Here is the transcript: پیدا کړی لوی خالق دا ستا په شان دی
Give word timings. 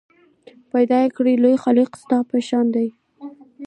پیدا 0.71 0.99
کړی 1.15 1.33
لوی 1.43 1.55
خالق 1.63 1.89
دا 1.93 1.97
ستا 2.01 2.17
په 2.29 2.37
شان 2.47 2.65
دی 2.75 2.87